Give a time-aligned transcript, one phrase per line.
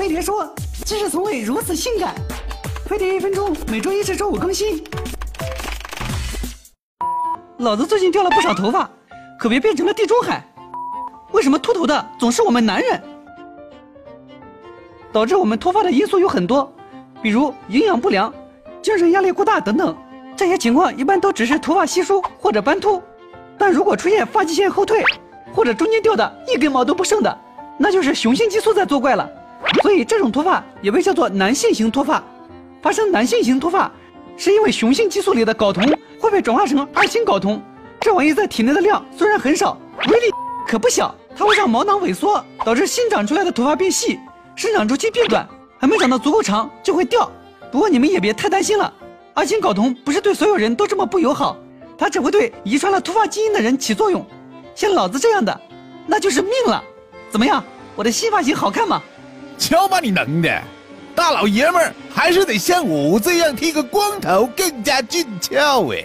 [0.00, 0.50] 飞碟说，
[0.86, 2.14] 知识从未如此性感。
[2.86, 4.82] 飞碟一分钟，每周一至周五更新。
[7.58, 8.88] 老子最近掉了不少头发，
[9.38, 10.42] 可别变成了地中海。
[11.32, 12.98] 为什么秃头的总是我们男人？
[15.12, 16.72] 导致我们脱发的因素有很多，
[17.20, 18.32] 比如营养不良、
[18.80, 19.94] 精神压力过大等等。
[20.34, 23.02] 这些情况一般都只是头发稀疏或者斑秃，
[23.58, 25.04] 但如果出现发际线后退，
[25.52, 27.38] 或者中间掉的一根毛都不剩的，
[27.76, 29.30] 那就是雄性激素在作怪了。
[29.82, 32.22] 所以这种脱发也被叫做男性型脱发。
[32.82, 33.90] 发生男性型脱发，
[34.36, 35.84] 是因为雄性激素里的睾酮
[36.18, 37.60] 会被转化成二型睾酮，
[38.00, 39.76] 这玩意在体内的量虽然很少，
[40.08, 40.26] 威力
[40.66, 41.14] 可不小。
[41.36, 44.18] 它会让毛囊萎缩，导致新长出来的头发变细，
[44.56, 47.30] 生长周期变短，还没长到足够长就会掉。
[47.70, 48.92] 不过你们也别太担心了，
[49.32, 51.56] 二型睾酮不是对所有人都这么不友好，
[51.96, 54.26] 它只会对遗传了脱发基因的人起作用。
[54.74, 55.58] 像老子这样的，
[56.06, 56.82] 那就是命了。
[57.30, 57.64] 怎么样，
[57.94, 59.00] 我的新发型好看吗？
[59.60, 60.62] 瞧把你能的，
[61.14, 66.02] 大老爷们儿还是得像我这样剃个光头更加俊俏哎。